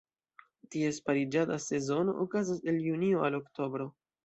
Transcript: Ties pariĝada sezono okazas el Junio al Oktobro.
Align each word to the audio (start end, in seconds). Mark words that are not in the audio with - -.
Ties 0.75 0.99
pariĝada 1.09 1.59
sezono 1.67 2.17
okazas 2.25 2.65
el 2.73 2.83
Junio 2.89 3.25
al 3.31 3.41
Oktobro. 3.45 3.91